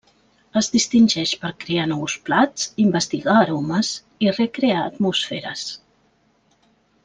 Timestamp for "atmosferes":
4.89-5.71